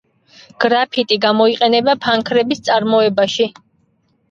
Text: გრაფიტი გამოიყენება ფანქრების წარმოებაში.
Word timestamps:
გრაფიტი 0.63 1.17
გამოიყენება 1.25 1.95
ფანქრების 2.07 2.65
წარმოებაში. 2.71 3.51